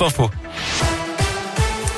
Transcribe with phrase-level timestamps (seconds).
[0.00, 0.30] info.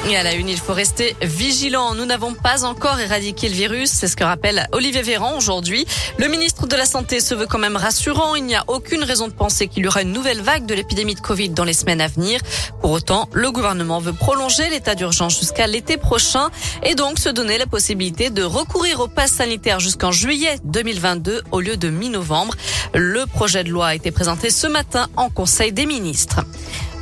[0.08, 1.94] Et à la une, il faut rester vigilant.
[1.94, 3.90] Nous n'avons pas encore éradiqué le virus.
[3.90, 5.86] C'est ce que rappelle Olivier Véran aujourd'hui.
[6.16, 8.34] Le ministre de la Santé se veut quand même rassurant.
[8.34, 11.14] Il n'y a aucune raison de penser qu'il y aura une nouvelle vague de l'épidémie
[11.14, 12.40] de Covid dans les semaines à venir.
[12.80, 16.48] Pour autant, le gouvernement veut prolonger l'état d'urgence jusqu'à l'été prochain
[16.82, 21.60] et donc se donner la possibilité de recourir au pass sanitaire jusqu'en juillet 2022 au
[21.60, 22.54] lieu de mi-novembre.
[22.94, 26.40] Le projet de loi a été présenté ce matin en Conseil des ministres.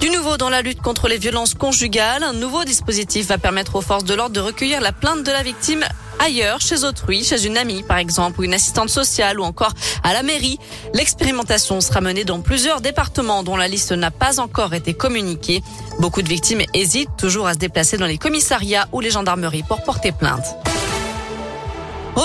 [0.07, 3.80] Du nouveau dans la lutte contre les violences conjugales, un nouveau dispositif va permettre aux
[3.80, 5.85] forces de l'ordre de recueillir la plainte de la victime
[6.25, 9.72] ailleurs, chez autrui, chez une amie par exemple, ou une assistante sociale, ou encore
[10.04, 10.61] à la mairie.
[10.94, 15.61] L'expérimentation sera menée dans plusieurs départements dont la liste n'a pas encore été communiquée.
[15.99, 19.82] Beaucoup de victimes hésitent toujours à se déplacer dans les commissariats ou les gendarmeries pour
[19.82, 20.44] porter plainte.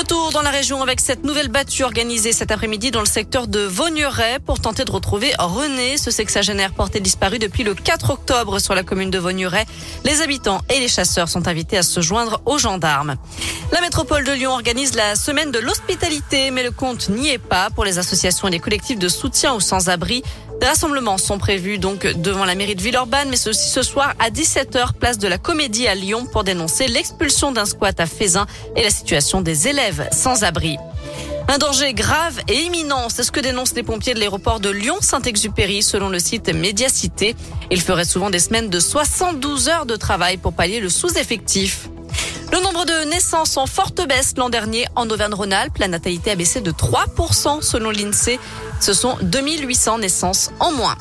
[0.02, 3.60] Retour dans la région avec cette nouvelle battue organisée cet après-midi dans le secteur de
[3.60, 8.74] Vaugneray pour tenter de retrouver René, ce sexagénaire porté disparu depuis le 4 octobre sur
[8.74, 9.64] la commune de Vaugneray.
[10.04, 13.16] Les habitants et les chasseurs sont invités à se joindre aux gendarmes.
[13.72, 17.70] La métropole de Lyon organise la semaine de l'hospitalité, mais le compte n'y est pas
[17.70, 20.24] pour les associations et les collectifs de soutien aux sans-abri.
[20.62, 24.30] Des rassemblements sont prévus donc devant la mairie de Villeurbanne, mais ceci ce soir à
[24.30, 28.46] 17h, place de la Comédie à Lyon pour dénoncer l'expulsion d'un squat à Fézin
[28.76, 30.78] et la situation des élèves sans abri.
[31.48, 35.82] Un danger grave et imminent, c'est ce que dénoncent les pompiers de l'aéroport de Lyon-Saint-Exupéry
[35.82, 37.36] selon le site Médiacité.
[37.72, 41.90] Ils feraient souvent des semaines de 72 heures de travail pour pallier le sous-effectif.
[42.52, 45.78] Le nombre de naissances en forte baisse l'an dernier en Auvergne-Rhône-Alpes.
[45.78, 48.40] La natalité a baissé de 3% selon l'INSEE.
[48.82, 50.98] Ce sont 2800 naissances en moins.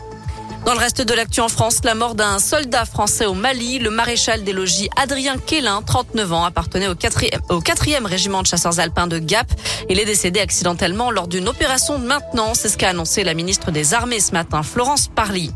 [0.64, 3.90] Dans le reste de l'actu en France, la mort d'un soldat français au Mali, le
[3.90, 9.18] maréchal des logis Adrien Quélin, 39 ans, appartenait au 4e, régiment de chasseurs alpins de
[9.18, 9.46] Gap.
[9.88, 12.60] Il est décédé accidentellement lors d'une opération de maintenance.
[12.60, 15.50] C'est ce qu'a annoncé la ministre des Armées ce matin, Florence Parly.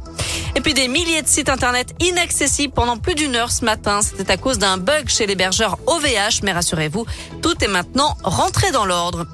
[0.56, 4.00] Et puis des milliers de sites internet inaccessibles pendant plus d'une heure ce matin.
[4.02, 7.06] C'était à cause d'un bug chez l'hébergeur OVH, mais rassurez-vous,
[7.42, 9.26] tout est maintenant rentré dans l'ordre.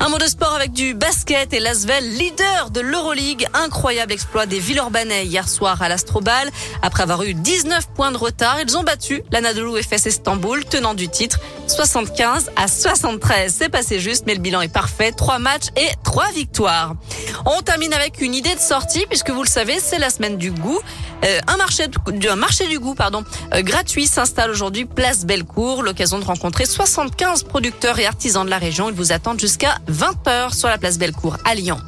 [0.00, 3.46] Un mot de sport avec du basket et l'Asvel, leader de l'Euroleague.
[3.54, 6.50] Incroyable exploit des Villeurbanais hier soir à l'Astrobal.
[6.82, 11.08] Après avoir eu 19 points de retard, ils ont battu l'Anadolu FS Istanbul, tenant du
[11.08, 11.38] titre
[11.70, 13.54] 75 à 73.
[13.56, 15.12] C'est passé juste, mais le bilan est parfait.
[15.12, 16.94] Trois matchs et trois victoires.
[17.44, 20.50] On termine avec une idée de sortie, puisque vous le savez, c'est la semaine du
[20.50, 20.78] goût.
[21.24, 21.56] Euh, un
[22.36, 25.82] marché, du goût, pardon, euh, gratuit s'installe aujourd'hui place Bellecour.
[25.82, 28.88] L'occasion de rencontrer 75 producteurs et artisans de la région.
[28.88, 31.78] Ils vous attendent jusqu'à 20 heures sur la place Bellecour à Lyon.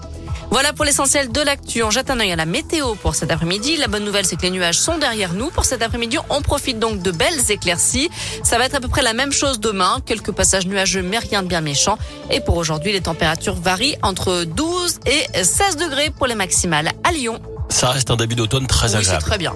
[0.50, 1.82] Voilà pour l'essentiel de l'actu.
[1.82, 3.76] On jette un œil à la météo pour cet après-midi.
[3.76, 5.50] La bonne nouvelle, c'est que les nuages sont derrière nous.
[5.50, 8.10] Pour cet après-midi, on profite donc de belles éclaircies.
[8.42, 9.98] Ça va être à peu près la même chose demain.
[10.06, 11.98] Quelques passages nuageux, mais rien de bien méchant.
[12.30, 17.12] Et pour aujourd'hui, les températures varient entre 12 et 16 degrés pour les maximales à
[17.12, 17.40] Lyon.
[17.68, 19.20] Ça reste un début d'automne très oui, agréable.
[19.20, 19.54] C'est très bien.